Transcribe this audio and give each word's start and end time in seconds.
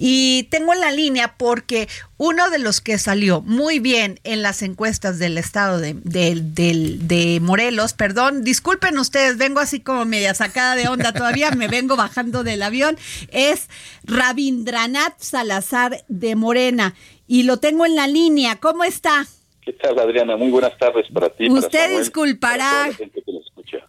Y 0.00 0.44
tengo 0.44 0.72
en 0.72 0.80
la 0.80 0.92
línea 0.92 1.34
porque 1.36 1.88
uno 2.18 2.48
de 2.50 2.58
los 2.60 2.80
que 2.80 2.98
salió 2.98 3.40
muy 3.42 3.80
bien 3.80 4.20
en 4.22 4.42
las 4.42 4.62
encuestas 4.62 5.18
del 5.18 5.36
estado 5.36 5.80
de, 5.80 5.94
de, 5.94 6.36
del- 6.40 7.08
de 7.08 7.40
Morelos, 7.42 7.94
perdón, 7.94 8.44
disculpen 8.44 8.96
ustedes, 8.98 9.36
vengo 9.38 9.58
así 9.60 9.80
como 9.80 10.04
media 10.04 10.34
sacada 10.34 10.76
de 10.76 10.86
onda 10.88 11.12
todavía, 11.12 11.50
me 11.50 11.66
vengo 11.66 11.96
bajando 11.96 12.44
del 12.44 12.62
avión, 12.62 12.96
es 13.32 13.68
Rabindranath 14.04 15.18
Salazar 15.20 16.04
de 16.08 16.36
Morena. 16.36 16.94
Y 17.26 17.42
lo 17.42 17.58
tengo 17.58 17.84
en 17.84 17.94
la 17.96 18.06
línea. 18.06 18.56
¿Cómo 18.56 18.84
está? 18.84 19.26
¿Qué 19.62 19.72
tal, 19.74 19.98
Adriana? 19.98 20.36
Muy 20.36 20.50
buenas 20.50 20.78
tardes 20.78 21.06
para 21.12 21.28
ti. 21.30 21.48
para 21.48 21.58
Usted 21.60 21.78
Samuel, 21.82 21.98
disculpará. 22.04 22.88
para. 22.96 23.10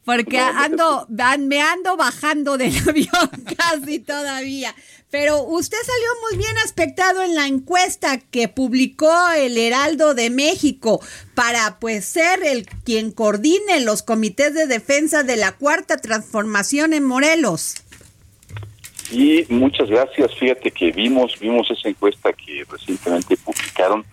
Porque 0.03 0.39
ando, 0.39 1.07
an- 1.19 1.47
me 1.47 1.61
ando 1.61 1.95
bajando 1.95 2.57
del 2.57 2.73
avión 2.89 3.29
casi 3.57 3.99
todavía. 3.99 4.73
Pero 5.11 5.41
usted 5.41 5.77
salió 5.83 6.07
muy 6.29 6.37
bien 6.37 6.55
aspectado 6.63 7.23
en 7.23 7.33
la 7.33 7.47
encuesta 7.47 8.19
que 8.31 8.47
publicó 8.47 9.11
el 9.35 9.57
Heraldo 9.57 10.13
de 10.13 10.29
México 10.29 10.99
para 11.33 11.79
pues 11.79 12.05
ser 12.05 12.43
el 12.43 12.67
quien 12.85 13.11
coordine 13.11 13.83
los 13.83 14.03
comités 14.03 14.53
de 14.53 14.67
defensa 14.67 15.23
de 15.23 15.35
la 15.35 15.53
cuarta 15.53 15.97
transformación 15.97 16.93
en 16.93 17.05
Morelos. 17.05 17.83
Y 19.11 19.45
muchas 19.49 19.89
gracias. 19.89 20.35
Fíjate 20.35 20.69
que 20.69 20.91
vimos 20.91 21.39
vimos 21.39 21.69
esa 21.71 21.89
encuesta 21.89 22.31
que 22.33 22.63
recientemente 22.69 23.35
publicaron 23.37 24.05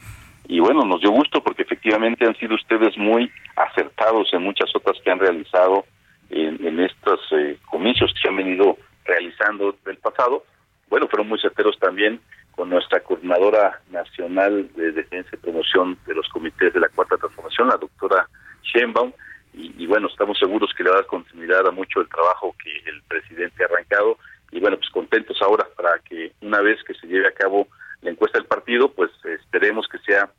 y 0.48 0.60
bueno, 0.60 0.84
nos 0.84 1.00
dio 1.00 1.10
gusto 1.10 1.42
porque 1.42 1.62
efectivamente 1.62 2.24
han 2.24 2.36
sido 2.36 2.54
ustedes 2.54 2.96
muy 2.96 3.30
acertados 3.56 4.32
en 4.32 4.42
muchas 4.42 4.74
otras 4.74 4.96
que 5.04 5.10
han 5.10 5.18
realizado 5.18 5.84
en, 6.30 6.64
en 6.64 6.80
estos 6.80 7.20
eh, 7.32 7.58
comicios 7.68 8.12
que 8.14 8.20
se 8.20 8.28
han 8.28 8.36
venido 8.36 8.78
realizando 9.04 9.76
del 9.84 9.98
pasado. 9.98 10.44
Bueno, 10.88 11.08
fueron 11.08 11.28
muy 11.28 11.40
certeros 11.40 11.78
también 11.78 12.20
con 12.52 12.70
nuestra 12.70 13.00
coordinadora 13.00 13.80
nacional 13.90 14.68
de 14.74 14.92
defensa 14.92 15.30
y 15.32 15.36
promoción 15.36 15.98
de 16.06 16.14
los 16.14 16.28
comités 16.28 16.72
de 16.72 16.80
la 16.80 16.88
cuarta 16.88 17.16
transformación, 17.16 17.68
la 17.68 17.76
doctora 17.76 18.28
Sheinbaum, 18.62 19.12
y, 19.58 19.86
bueno, 19.86 20.08
estamos 20.08 20.38
seguros 20.38 20.70
que 20.76 20.84
le 20.84 20.90
va 20.90 20.96
a 20.96 21.00
dar 21.00 21.06
continuidad 21.06 21.66
a 21.66 21.70
mucho 21.70 22.02
el 22.02 22.08
trabajo 22.10 22.54
que 22.62 22.90
el 22.90 23.02
presidente 23.02 23.62
ha 23.62 23.66
arrancado 23.66 24.18
y 24.52 24.60
bueno, 24.60 24.76
pues 24.76 24.90
contentos 24.90 25.40
ahora 25.40 25.66
para 25.74 25.98
que 26.00 26.32
una 26.42 26.60
vez 26.60 26.82
que 26.84 26.92
se 26.94 27.06
lleve 27.06 27.26
a 27.26 27.32
cabo 27.32 27.66
la 28.02 28.10
encuesta 28.10 28.38
del 28.38 28.46
partido, 28.46 28.92
pues 28.92 29.10
esperemos 29.24 29.88
que 29.88 29.98
sea 30.00 30.30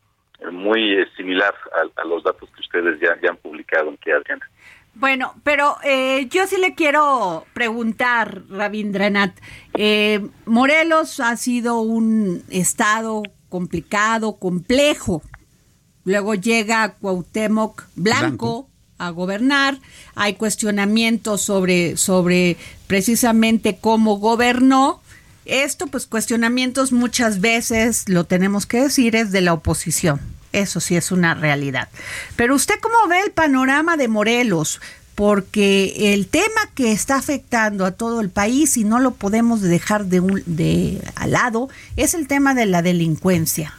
muy 0.52 1.04
similar 1.18 1.54
a, 1.74 2.02
a 2.02 2.06
los 2.06 2.24
datos 2.24 2.48
que 2.52 2.62
ustedes 2.62 3.00
ya, 3.00 3.20
ya 3.20 3.32
han 3.32 3.38
publicado 3.38 3.90
en 3.90 3.98
que 3.98 4.14
Adriana. 4.14 4.48
Bueno, 5.00 5.36
pero 5.44 5.78
eh, 5.84 6.28
yo 6.32 6.48
sí 6.48 6.56
le 6.60 6.74
quiero 6.74 7.46
preguntar, 7.54 8.44
Rabindranath. 8.50 9.38
Eh, 9.76 10.28
Morelos 10.48 11.20
ha 11.20 11.38
sido 11.38 11.82
un 11.82 12.44
estado 12.50 13.22
complicado, 13.50 14.38
complejo. 14.38 15.22
Luego 16.04 16.34
llega 16.34 16.96
Cuauhtémoc 16.96 17.84
Blanco, 17.96 18.26
Blanco. 18.26 18.70
a 18.98 19.12
gobernar. 19.12 19.78
Hay 20.16 20.34
cuestionamientos 20.34 21.42
sobre, 21.42 21.96
sobre 21.96 22.58
precisamente 22.88 23.78
cómo 23.80 24.18
gobernó. 24.18 25.02
Esto, 25.46 25.86
pues 25.86 26.08
cuestionamientos 26.08 26.92
muchas 26.92 27.40
veces, 27.40 28.10
lo 28.10 28.24
tenemos 28.24 28.66
que 28.66 28.82
decir, 28.82 29.16
es 29.16 29.32
de 29.32 29.42
la 29.42 29.54
oposición. 29.54 30.37
Eso 30.54 30.80
sí 30.80 30.96
es 30.96 31.12
una 31.12 31.34
realidad. 31.34 31.90
Pero 32.36 32.56
usted 32.56 32.76
cómo 32.82 33.08
ve 33.08 33.22
el 33.22 33.32
panorama 33.32 33.98
de 33.98 34.08
Morelos, 34.08 34.82
porque 35.16 36.14
el 36.14 36.28
tema 36.28 36.62
que 36.76 36.92
está 36.92 37.16
afectando 37.16 37.86
a 37.86 37.92
todo 37.92 38.22
el 38.22 38.30
país 38.30 38.78
y 38.78 38.84
no 38.84 39.00
lo 39.00 39.16
podemos 39.16 39.62
dejar 39.62 40.06
de 40.06 40.20
un 40.20 40.44
de 40.46 41.02
al 41.16 41.32
lado 41.32 41.70
es 41.96 42.14
el 42.14 42.28
tema 42.28 42.54
de 42.54 42.68
la 42.68 42.82
delincuencia. 42.82 43.74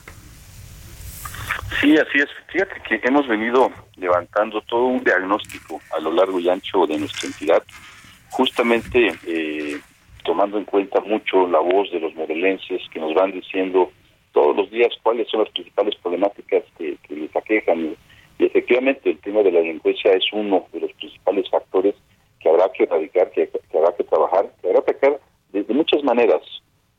Sí, 1.81 1.97
así 1.97 2.19
es. 2.19 2.29
Fíjate 2.49 2.81
que 2.89 3.01
hemos 3.07 3.29
venido 3.29 3.71
levantando 3.97 4.61
todo 4.63 4.87
un 4.87 5.05
diagnóstico 5.05 5.81
a 5.97 6.01
lo 6.01 6.13
largo 6.13 6.41
y 6.41 6.49
ancho 6.49 6.87
de 6.87 6.99
nuestra 6.99 7.29
entidad, 7.29 7.63
justamente 8.31 9.13
eh, 9.27 9.79
tomando 10.25 10.59
en 10.59 10.65
cuenta 10.65 11.01
mucho 11.01 11.47
la 11.47 11.61
voz 11.61 11.91
de 11.93 12.01
los 12.01 12.15
morelenses 12.15 12.83
que 12.93 12.99
nos 12.99 13.15
van 13.15 13.31
diciendo 13.31 13.93
todos 14.39 14.57
los 14.57 14.71
días 14.71 14.93
cuáles 15.03 15.27
son 15.29 15.41
las 15.41 15.51
principales 15.51 15.95
problemáticas 15.97 16.63
que, 16.77 16.97
que 17.05 17.15
les 17.17 17.35
aquejan. 17.35 17.79
Y, 18.39 18.45
efectivamente 18.45 19.11
el 19.11 19.19
tema 19.19 19.43
de 19.43 19.51
la 19.51 19.61
delincuencia 19.61 20.13
es 20.13 20.25
uno 20.33 20.65
de 20.73 20.81
los 20.85 20.93
principales 20.93 21.51
factores 21.51 21.97
que 22.41 22.49
habrá 22.49 22.71
que 22.75 22.85
erradicar, 22.85 23.33
que, 23.33 23.51
habrá 23.75 23.91
que 23.97 24.05
trabajar, 24.05 24.45
que 24.61 24.69
habrá 24.69 24.81
que 24.83 24.91
atacar 24.93 25.19
de, 25.53 25.65
de 25.65 25.75
muchas 25.75 26.05
maneras. 26.05 26.43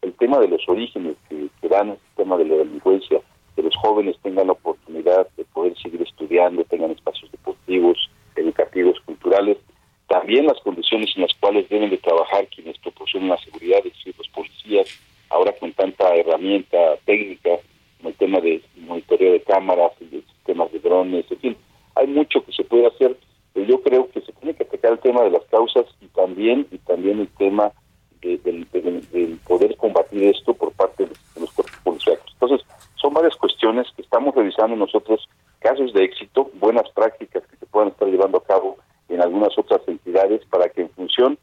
El 0.02 0.14
tema 0.22 0.38
de 0.40 0.50
los 0.50 0.62
orígenes 0.68 1.16
que, 1.30 1.48
que 1.62 1.68
dan 1.70 1.92
el 1.92 1.98
tema 2.18 2.36
de 2.38 2.46
la 2.46 2.56
delincuencia, 2.56 3.22
que 3.56 3.64
los 3.64 3.76
jóvenes 3.78 4.18
tengan 4.22 4.48
la 4.48 4.54
oportunidad 4.60 5.28
de 5.38 5.46
poder 5.46 5.74
seguir 5.82 6.02
estudiando, 6.02 6.66
tengan 6.66 6.92
espacios 6.92 7.32
deportivos, 7.32 7.98
educativos, 8.36 9.00
culturales, 9.06 9.58
también 10.08 10.46
las 10.46 10.60
condiciones 10.62 11.10
en 11.16 11.22
las 11.22 11.34
cuales 11.40 11.70
deben 11.70 11.90
de 11.90 11.98
trabajar 12.00 12.48
quienes 12.54 12.78
proporcionan 12.80 13.30
la 13.30 13.38
seguridad, 13.38 13.80
es 13.86 13.94
decir, 13.94 14.14
los 14.18 14.28
policías, 14.30 14.88
ahora 15.30 15.54
con 15.60 15.72
tanta 15.74 16.16
herramienta 16.16 16.78
técnica, 17.06 17.52
como 17.98 18.10
el 18.10 18.16
tema 18.16 18.40
de 18.40 18.62
monitoreo 18.78 19.34
de 19.34 19.42
cámaras, 19.42 19.92
y 20.02 20.06
de 20.06 20.22
sistemas 20.24 20.72
de 20.72 20.80
drones, 20.80 21.26
en 21.30 21.40
fin, 21.40 21.58
hay 21.96 22.08
mucho 22.08 22.44
que 22.44 22.52
se 22.54 22.64
puede 22.64 22.88
hacer, 22.88 23.16
pero 23.54 23.66
yo 23.68 23.82
creo 23.84 24.10
que 24.10 24.22
se 24.22 24.32
tiene 24.34 24.56
que 24.56 24.64
atacar 24.64 24.94
el 24.94 25.00
tema 25.00 25.22
de 25.24 25.32
las 25.32 25.44
causas 25.52 25.86
y 26.02 26.08
también 26.08 26.66
y 26.72 26.78
también 26.80 27.20
el 27.20 27.28
tema 27.38 27.72
de, 28.22 28.38
del, 28.40 28.68
del- 28.72 29.08
del 29.12 29.38
poder 29.48 29.76
combatir 29.78 30.24
esto 30.24 30.54
por 30.56 30.72
parte 30.74 31.04
de, 31.06 31.12
de 31.36 31.42
los 31.42 31.52
cuerpos 31.52 31.78
policiales. 31.84 32.24
Entonces, 32.34 32.66
son 32.96 33.14
varias 33.14 33.36
cuestiones 33.36 33.86
que 33.96 34.02
nosotros, 34.68 35.28
casos 35.60 35.94
de 35.94 36.04
éxito, 36.04 36.50
buenas 36.56 36.90
prácticas 36.90 37.44
que 37.48 37.58
se 37.58 37.66
puedan 37.66 37.90
estar 37.90 38.08
llevando 38.08 38.38
a 38.38 38.44
cabo 38.44 38.78
en 39.08 39.22
algunas 39.22 39.58
otras 39.58 39.82
entidades 39.88 40.46
para 40.50 40.70
que 40.70 40.82
en 40.82 40.90
función 40.90 41.38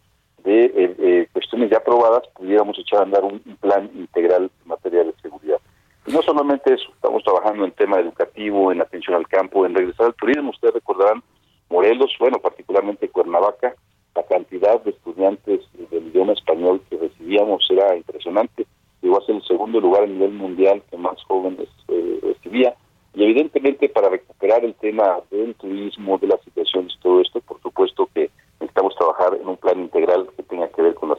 de 0.45 0.65
eh, 0.67 0.97
eh, 0.99 1.29
cuestiones 1.33 1.71
ya 1.71 1.79
aprobadas 1.79 2.23
pudiéramos 2.35 2.79
echar 2.79 3.01
a 3.01 3.03
andar 3.03 3.25
un, 3.25 3.43
un 3.45 3.57
plan 3.57 3.91
integral 3.95 4.51
en 4.63 4.69
materia 4.69 5.03
de 5.05 5.13
seguridad. 5.21 5.59
Y 6.07 6.13
no 6.13 6.23
solamente 6.23 6.73
eso, 6.73 6.89
estamos 6.95 7.25
trabajando 7.25 7.65
en 7.65 7.73
tema 7.73 7.99
educativo, 7.99 8.71
en 8.71 8.81
atención 8.81 9.17
al 9.17 9.27
campo, 9.27 9.67
en 9.67 9.75
regresar 9.75 10.07
al 10.07 10.15
turismo. 10.15 10.51
Ustedes 10.51 10.75
recordarán 10.75 11.23
Morelos, 11.69 12.15
bueno, 12.21 12.39
particularmente 12.39 13.09
Cuernavaca, 13.09 13.75
la 14.15 14.23
cantidad 14.23 14.81
de 14.83 14.91
estudiantes 14.91 15.61
del 15.91 16.07
idioma 16.07 16.33
español 16.33 16.81
que 16.89 16.97
recibíamos 16.97 17.67
era 17.71 17.97
impresionante. 17.97 18.67
Llegó 19.03 19.19
a 19.19 19.27
ser 19.27 19.37
el 19.37 19.43
segundo 19.43 19.81
lugar 19.81 20.05
a 20.05 20.07
nivel 20.07 20.33
mundial 20.33 20.83
que 20.91 20.97
más 20.97 21.23
jóvenes 21.25 21.69
eh, 21.89 22.21
recibía. 22.23 22.75
Y 23.17 23.25
evidentemente 23.25 23.89
para 23.89 24.11
recuperar 24.11 24.63
el 24.63 24.75
tema 24.75 25.21
del 25.31 25.55
turismo, 25.55 26.19
de 26.19 26.27
las 26.27 26.41
situaciones 26.43 26.93
y 26.95 27.01
todo 27.01 27.23
esto, 27.23 27.41
por 27.41 27.59
supuesto 27.63 28.11
que 28.15 28.31
necesitamos 28.61 28.95
trabajar 28.95 29.39
en 29.41 29.49
un 29.49 29.57
plan 29.57 29.81
integral 29.81 30.29
que 30.37 30.43
tenga 30.43 30.69
que 30.69 30.83
ver 30.83 30.95
con 30.95 31.09
la 31.09 31.17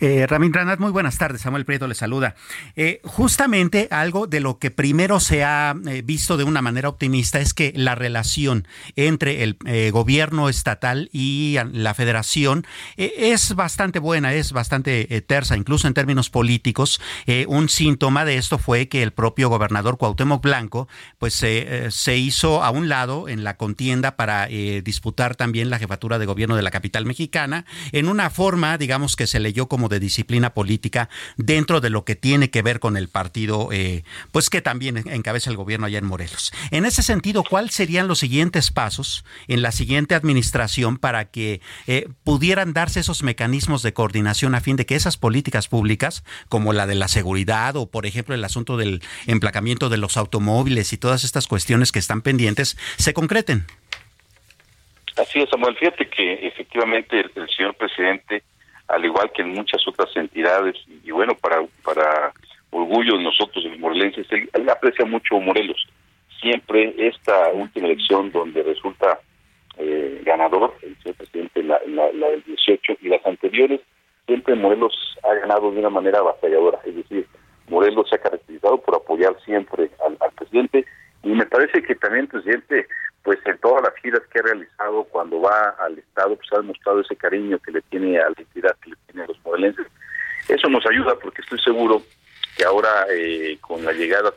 Eh, 0.00 0.26
Rabindranath, 0.28 0.78
muy 0.78 0.92
buenas 0.92 1.18
tardes. 1.18 1.40
Samuel 1.40 1.64
Prieto 1.64 1.88
le 1.88 1.94
saluda. 1.94 2.36
Eh, 2.76 3.00
justamente 3.02 3.88
algo 3.90 4.28
de 4.28 4.38
lo 4.38 4.58
que 4.58 4.70
primero 4.70 5.18
se 5.18 5.42
ha 5.42 5.74
eh, 5.88 6.02
visto 6.02 6.36
de 6.36 6.44
una 6.44 6.62
manera 6.62 6.88
optimista 6.88 7.40
es 7.40 7.52
que 7.52 7.72
la 7.74 7.96
relación 7.96 8.68
entre 8.94 9.42
el 9.42 9.56
gobierno 9.92 10.48
estatal 10.48 11.08
y 11.12 11.56
la 11.72 11.94
federación 11.94 12.66
es 12.96 13.54
bastante 13.54 13.98
buena, 13.98 14.34
es 14.34 14.52
bastante 14.52 15.20
tersa, 15.26 15.56
incluso 15.56 15.86
en 15.86 15.94
términos 15.94 16.30
políticos. 16.30 17.00
Un 17.46 17.68
síntoma 17.68 18.24
de 18.24 18.36
esto 18.36 18.58
fue 18.58 18.88
que 18.88 19.02
el 19.02 19.12
propio 19.12 19.48
gobernador 19.48 19.98
Cuauhtémoc 19.98 20.42
Blanco 20.42 20.88
pues 21.18 21.34
se 21.34 22.16
hizo 22.16 22.62
a 22.62 22.70
un 22.70 22.88
lado 22.88 23.28
en 23.28 23.44
la 23.44 23.56
contienda 23.56 24.16
para 24.16 24.46
disputar 24.46 25.36
también 25.36 25.70
la 25.70 25.78
jefatura 25.78 26.18
de 26.18 26.26
gobierno 26.26 26.56
de 26.56 26.62
la 26.62 26.70
capital 26.70 27.04
mexicana 27.04 27.64
en 27.92 28.08
una 28.08 28.30
forma, 28.30 28.78
digamos, 28.78 29.16
que 29.16 29.26
se 29.26 29.40
leyó 29.40 29.68
como 29.68 29.87
de 29.88 30.00
disciplina 30.00 30.54
política 30.54 31.08
dentro 31.36 31.80
de 31.80 31.90
lo 31.90 32.04
que 32.04 32.16
tiene 32.16 32.50
que 32.50 32.62
ver 32.62 32.80
con 32.80 32.96
el 32.96 33.08
partido, 33.08 33.68
eh, 33.72 34.04
pues 34.32 34.50
que 34.50 34.62
también 34.62 34.98
encabeza 35.08 35.50
el 35.50 35.56
gobierno 35.56 35.86
allá 35.86 35.98
en 35.98 36.06
Morelos. 36.06 36.52
En 36.70 36.84
ese 36.84 37.02
sentido, 37.02 37.42
¿cuáles 37.44 37.74
serían 37.74 38.08
los 38.08 38.18
siguientes 38.18 38.70
pasos 38.70 39.24
en 39.46 39.62
la 39.62 39.72
siguiente 39.72 40.14
administración 40.14 40.98
para 40.98 41.26
que 41.26 41.60
eh, 41.86 42.08
pudieran 42.24 42.72
darse 42.72 43.00
esos 43.00 43.22
mecanismos 43.22 43.82
de 43.82 43.92
coordinación 43.92 44.54
a 44.54 44.60
fin 44.60 44.76
de 44.76 44.86
que 44.86 44.94
esas 44.94 45.16
políticas 45.16 45.68
públicas, 45.68 46.24
como 46.48 46.72
la 46.72 46.86
de 46.86 46.94
la 46.94 47.08
seguridad 47.08 47.76
o, 47.76 47.90
por 47.90 48.06
ejemplo, 48.06 48.34
el 48.34 48.44
asunto 48.44 48.76
del 48.76 49.02
emplacamiento 49.26 49.88
de 49.88 49.98
los 49.98 50.16
automóviles 50.16 50.92
y 50.92 50.98
todas 50.98 51.24
estas 51.24 51.46
cuestiones 51.46 51.92
que 51.92 51.98
están 51.98 52.22
pendientes, 52.22 52.76
se 52.96 53.14
concreten? 53.14 53.66
Así 55.16 55.40
es, 55.40 55.50
Samuel. 55.50 55.76
Fíjate 55.76 56.08
que 56.08 56.46
efectivamente 56.46 57.20
el, 57.20 57.48
señor 57.50 57.74
presidente, 57.74 58.42
al 58.88 59.04
igual 59.04 59.30
que 59.32 59.42
en 59.42 59.52
muchas 59.52 59.86
otras 59.86 60.14
entidades, 60.16 60.76
y, 61.04 61.10
bueno, 61.10 61.34
para, 61.36 61.62
para 61.84 62.32
orgullo 62.70 63.16
de 63.16 63.24
nosotros, 63.24 63.64
los 63.64 63.78
morelenses, 63.78 64.26
él, 64.30 64.68
aprecia 64.68 65.04
mucho 65.04 65.38
Morelos. 65.40 65.86
Siempre 66.40 66.94
esta 66.98 67.50
última 67.52 67.86
elección 67.86 68.30
donde 68.32 68.62
resulta 68.62 69.20
eh, 69.76 70.22
ganador, 70.24 70.74
el 70.82 70.96
señor 71.02 71.16
presidente, 71.16 71.62
la, 71.62 71.80
la, 71.86 72.28
del 72.28 72.42
18 72.44 72.94
y 73.02 73.08
las 73.08 73.24
anteriores, 73.26 73.80
siempre 74.26 74.54
Morelos 74.54 74.94
ha 75.22 75.34
ganado 75.34 75.70
de 75.70 75.78
una 75.78 75.90
manera 75.90 76.20
avasalladora. 76.20 76.78
Es 76.84 76.96
decir, 76.96 77.26
Morelos 77.68 78.08
se 78.08 78.16
ha 78.16 78.20
caracterizado 78.20 78.80
por 78.80 78.94
apoyar 78.94 79.36
siempre 79.44 79.90
al, 80.06 80.16
al 80.20 80.32
presidente 80.32 80.84
y 81.22 81.28
me 81.30 81.46
parece 81.46 81.82
que 81.82 81.94
también 81.96 82.24
el 82.24 82.28
presidente 82.28 82.86
pues 83.28 83.38
en 83.44 83.58
todas 83.58 83.82
las 83.82 83.94
giras 83.96 84.22
que 84.32 84.38
ha 84.38 84.42
realizado 84.42 85.04
cuando 85.04 85.40
va 85.42 85.76
al 85.80 85.98
Estado, 85.98 86.34
pues 86.36 86.48
ha 86.52 86.62
demostrado 86.62 87.00
ese 87.00 87.14
cariño 87.14 87.58
que 87.58 87.72
le 87.72 87.82
tiene 87.82 88.18
a 88.18 88.30
la 88.30 88.34
entidad, 88.38 88.74
que 88.82 88.88
le 88.88 88.96
tiene 89.06 89.24
a 89.24 89.26
los 89.26 89.38
modelenses. 89.44 89.86
Eso 90.48 90.68
nos 90.68 90.86
ayuda 90.86 91.14
porque 91.20 91.42
estoy 91.42 91.58
seguro 91.60 92.00
que 92.56 92.64
ahora 92.64 92.88
eh, 93.12 93.58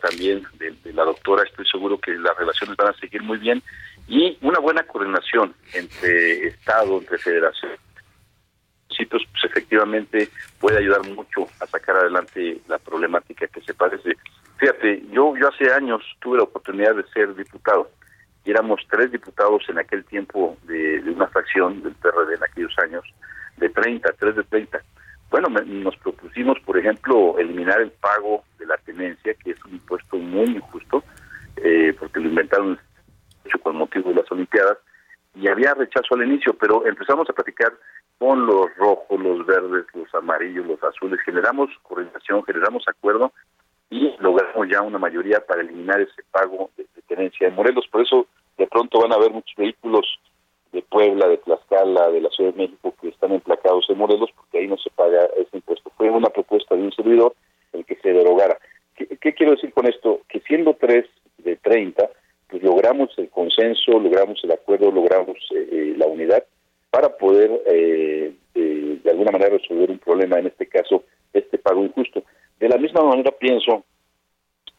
también 0.01 0.43
de, 0.57 0.93
la 0.93 1.03
doctora, 1.03 1.43
estoy 1.43 1.65
seguro 1.67 1.99
que 1.99 2.11
las 2.13 2.37
relaciones 2.37 2.75
van 2.77 2.89
a 2.89 2.99
seguir 2.99 3.21
muy 3.23 3.37
bien 3.37 3.61
y 4.07 4.37
una 4.41 4.59
buena 4.59 4.83
coordinación 4.83 5.53
entre 5.73 6.47
Estado, 6.47 6.97
entre 6.97 7.17
Federación, 7.17 7.71
pues 9.09 9.23
efectivamente 9.43 10.29
puede 10.59 10.79
ayudar 10.79 11.03
mucho 11.09 11.47
a 11.59 11.67
sacar 11.67 11.95
adelante 11.97 12.59
la 12.67 12.77
problemática 12.77 13.47
que 13.47 13.61
se 13.61 13.73
padece. 13.73 14.17
Fíjate, 14.57 15.03
yo, 15.11 15.35
yo 15.37 15.49
hace 15.49 15.71
años 15.71 16.03
tuve 16.19 16.37
la 16.37 16.43
oportunidad 16.43 16.95
de 16.95 17.03
ser 17.13 17.33
diputado 17.35 17.89
y 18.45 18.51
éramos 18.51 18.81
tres 18.89 19.11
diputados 19.11 19.63
en 19.69 19.79
aquel 19.79 20.03
tiempo 20.05 20.57
de, 20.63 20.99
una 21.07 21.27
fracción 21.27 21.81
del 21.83 21.93
PRD 21.93 22.35
en 22.35 22.43
aquellos 22.43 22.77
años, 22.79 23.03
de 23.57 23.69
30, 23.69 24.13
tres 24.19 24.35
de 24.35 24.43
30. 24.43 24.81
Bueno, 25.31 25.47
nos 25.47 25.95
propusimos, 25.95 26.59
por 26.59 26.77
ejemplo, 26.77 27.39
eliminar 27.39 27.79
el 27.81 27.91
pago 27.91 28.43
de 28.59 28.65
la 28.65 28.77
tenencia, 28.77 29.33
que 29.35 29.51
es 29.51 29.65
un 29.65 29.71
impuesto 29.71 30.17
muy 30.17 30.57
injusto, 30.57 31.03
eh, 31.55 31.95
porque 31.97 32.19
lo 32.19 32.27
inventaron 32.27 32.77
con 33.63 33.77
motivo 33.77 34.09
de 34.09 34.17
las 34.17 34.31
Olimpiadas, 34.31 34.77
y 35.33 35.47
había 35.47 35.73
rechazo 35.73 36.15
al 36.15 36.23
inicio, 36.23 36.53
pero 36.53 36.85
empezamos 36.85 37.29
a 37.29 37.33
platicar 37.33 37.71
con 38.19 38.45
los 38.45 38.75
rojos, 38.75 39.19
los 39.19 39.45
verdes, 39.45 39.85
los 39.93 40.13
amarillos, 40.13 40.65
los 40.67 40.83
azules, 40.83 41.19
generamos 41.21 41.69
coordinación, 41.83 42.43
generamos 42.43 42.83
acuerdo 42.87 43.31
y 43.89 44.13
logramos 44.19 44.67
ya 44.69 44.81
una 44.81 44.99
mayoría 44.99 45.39
para 45.45 45.61
eliminar 45.61 46.01
ese 46.01 46.23
pago 46.29 46.69
de, 46.77 46.85
tenencia 47.07 47.47
en 47.47 47.55
Morelos. 47.55 47.87
Por 47.91 48.01
eso 48.01 48.27
de 48.57 48.67
pronto 48.67 48.99
van 48.99 49.11
a 49.11 49.15
haber 49.15 49.31
muchos 49.31 49.55
vehículos 49.57 50.05
de 50.71 50.81
Puebla, 50.83 51.27
de 51.27 51.37
Tlaxcala, 51.37 52.09
de 52.09 52.21
la 52.21 52.29
Ciudad 52.29 52.53
de 52.53 52.63
México 52.63 52.93
que 53.01 53.09
están 53.09 53.33
emplacados 53.33 53.89
en 53.89 53.97
Morelos 53.97 54.29
porque 54.35 54.59
ahí 54.59 54.67
no 54.67 54.77
se 54.77 54.89
paga 54.89 55.25
ese 55.37 55.57
impuesto. 55.57 55.91
Fue 55.97 56.09
una 56.09 56.29
propuesta 56.29 56.75
de 56.75 56.83
un 56.83 56.93
servidor 56.93 57.33
el 57.73 57.85
que 57.85 57.95
se 57.95 58.13
derogara. 58.13 58.57
¿Qué, 58.95 59.33
quiero 59.33 59.53
decir 59.53 59.73
con 59.73 59.87
esto? 59.87 60.21
Que 60.29 60.39
siendo 60.41 60.75
tres 60.75 61.05
de 61.39 61.55
30, 61.55 62.09
pues 62.49 62.63
logramos 62.63 63.09
el 63.17 63.29
consenso, 63.29 63.99
logramos 63.99 64.43
el 64.43 64.51
acuerdo, 64.51 64.91
logramos 64.91 65.37
eh, 65.55 65.67
eh, 65.71 65.93
la 65.97 66.05
unidad 66.05 66.43
para 66.89 67.17
poder 67.17 67.61
eh, 67.65 68.33
de 68.53 69.09
alguna 69.09 69.31
manera 69.31 69.57
resolver 69.57 69.89
un 69.89 69.97
problema, 69.97 70.37
en 70.37 70.47
este 70.47 70.67
caso, 70.67 71.03
este 71.33 71.57
pago 71.57 71.83
injusto. 71.83 72.23
De 72.59 72.69
la 72.69 72.77
misma 72.77 73.03
manera 73.03 73.31
pienso 73.31 73.83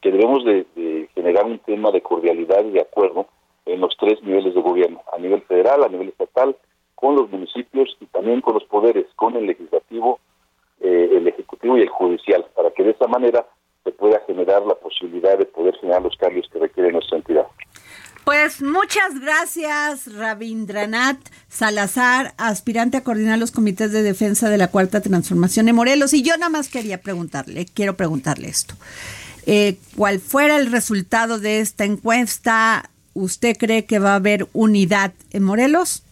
que 0.00 0.11
debemos 0.11 0.45
de, 0.45 1.09
generar 1.15 1.45
un 1.47 1.59
tema 1.61 1.91
de 1.91 2.00
cordialidad 2.00 2.65
y 2.65 2.71
de 2.73 2.81
acuerdo 2.81 3.27
en 3.67 3.81
los 3.81 3.97
tres 3.99 4.23
niveles 4.23 4.55
de 4.55 4.61
gobierno, 4.61 5.03
a 5.14 5.19
nivel 5.19 5.43
federal, 5.43 5.85
a 5.85 5.88
nivel 5.88 6.09
estatal, 6.09 6.56
con 6.94 7.17
los 7.17 7.31
municipios 7.31 7.97
y 8.00 8.06
también 8.06 8.41
con 8.41 8.55
los 8.55 8.64
poderes, 8.64 9.06
con 9.17 9.37
el 9.37 9.47
legislativo, 9.47 10.20
eh, 10.81 11.11
el 11.12 11.26
ejecutivo 11.26 11.76
y 11.76 11.82
el 11.82 11.88
judicial, 11.88 12.47
para 12.55 12.70
que 12.70 12.85
de 12.85 12.91
esa 12.91 13.06
manera 13.06 13.47
se 13.85 13.91
pueda 13.93 14.20
generar 14.26 14.62
la 14.62 14.75
posibilidad 14.75 15.37
de 15.37 15.47
poder 15.47 15.76
generar 15.81 16.03
los 16.03 16.17
cambios 16.17 16.49
que 16.53 16.59
requiere 16.59 16.93
nuestra 16.93 17.19
entidad. 17.19 17.47
Pues 18.25 18.62
muchas 18.62 19.19
gracias, 19.20 20.14
Rabindranath 20.14 21.19
Salazar, 21.49 22.35
aspirante 22.38 22.97
a 22.97 23.03
coordinar 23.03 23.41
los 23.41 23.50
comités 23.50 23.91
de 23.91 24.03
defensa 24.03 24.49
de 24.49 24.59
la 24.59 24.69
Cuarta 24.69 25.00
Transformación 25.00 25.69
en 25.69 25.75
Morelos. 25.75 26.14
Y 26.14 26.23
yo 26.23 26.37
nada 26.37 26.49
más 26.49 26.69
quería 26.69 27.00
preguntarle, 27.00 27.67
quiero 27.67 27.97
preguntarle 27.97 28.47
esto. 28.47 28.75
Eh, 29.47 29.76
¿Cuál 29.97 30.20
fuera 30.20 30.56
el 30.56 30.70
resultado 30.70 31.41
de 31.41 31.59
esta 31.59 31.85
encuesta? 31.85 32.92
¿Usted 33.14 33.56
cree 33.59 33.85
que 33.85 33.99
va 33.99 34.12
a 34.12 34.17
haber 34.17 34.47
unidad 34.53 35.12
en 35.32 35.43
Morelos? 35.43 36.03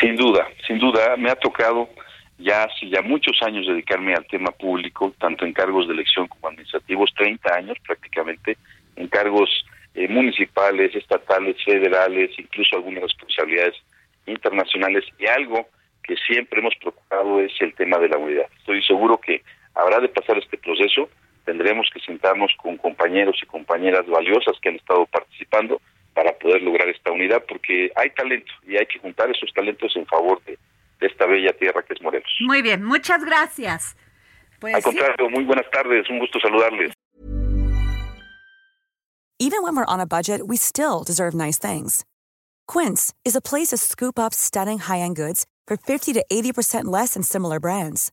Sin 0.00 0.16
duda, 0.16 0.46
sin 0.66 0.78
duda. 0.78 1.16
Me 1.16 1.30
ha 1.30 1.36
tocado 1.36 1.88
ya 2.38 2.64
hace 2.64 2.88
ya 2.88 3.02
muchos 3.02 3.40
años 3.42 3.66
dedicarme 3.66 4.14
al 4.14 4.26
tema 4.26 4.50
público, 4.50 5.14
tanto 5.18 5.44
en 5.44 5.52
cargos 5.52 5.86
de 5.86 5.94
elección 5.94 6.26
como 6.26 6.48
administrativos, 6.48 7.12
30 7.16 7.54
años 7.54 7.78
prácticamente, 7.86 8.56
en 8.96 9.08
cargos 9.08 9.48
eh, 9.94 10.08
municipales, 10.08 10.94
estatales, 10.94 11.56
federales, 11.64 12.30
incluso 12.38 12.76
algunas 12.76 13.02
responsabilidades 13.04 13.76
internacionales 14.26 15.04
y 15.18 15.26
algo 15.26 15.68
que 16.02 16.16
siempre 16.16 16.60
hemos 16.60 16.74
procurado 16.76 17.40
es 17.40 17.52
el 17.60 17.74
tema 17.74 17.98
de 17.98 18.08
la 18.08 18.18
unidad. 18.18 18.46
Estoy 18.58 18.82
seguro 18.82 19.18
que 19.18 19.42
habrá 19.74 20.00
de 20.00 20.08
pasar 20.08 20.38
este 20.38 20.58
proceso, 20.58 21.08
tendremos 21.44 21.88
que 21.92 22.00
sentarnos 22.00 22.52
con 22.60 22.76
compañeros 22.76 23.36
y 23.42 23.46
compañeras 23.46 24.06
valiosas 24.06 24.58
que 24.60 24.70
han 24.70 24.76
estado 24.76 25.06
participando 25.06 25.80
para 26.14 26.36
poder 26.38 26.62
lograr 26.62 26.88
esta 26.88 27.10
unidad, 27.10 27.42
porque 27.48 27.90
hay 27.96 28.10
talento 28.10 28.52
y 28.66 28.76
hay 28.76 28.86
que 28.86 28.98
juntar 28.98 29.30
esos 29.30 29.52
talentos 29.54 29.94
en 29.96 30.06
favor 30.06 30.42
de, 30.44 30.58
esta 31.00 31.26
bella 31.26 31.52
tierra 31.54 31.82
que 31.82 31.94
es 31.94 32.02
Morelos. 32.02 32.30
Muy 32.40 32.62
bien, 32.62 32.84
muchas 32.84 33.24
gracias. 33.24 33.96
Pues, 34.60 34.74
Al 34.76 34.82
contrario, 34.82 35.28
muy 35.30 35.42
buenas 35.42 35.68
tardes, 35.72 36.08
un 36.08 36.20
gusto 36.20 36.38
saludarles. 36.38 36.92
Even 39.40 39.64
when 39.64 39.74
we're 39.74 39.84
on 39.86 39.98
a 39.98 40.06
budget, 40.06 40.46
we 40.46 40.56
still 40.56 41.02
deserve 41.02 41.34
nice 41.34 41.58
things. 41.58 42.04
Quince 42.68 43.12
is 43.24 43.34
a 43.34 43.40
place 43.40 43.70
to 43.70 43.76
scoop 43.76 44.16
up 44.16 44.32
stunning 44.32 44.78
high-end 44.78 45.16
goods 45.16 45.46
for 45.66 45.76
50 45.76 46.12
to 46.12 46.24
80% 46.30 46.84
less 46.84 47.14
than 47.14 47.24
similar 47.24 47.58
brands. 47.58 48.12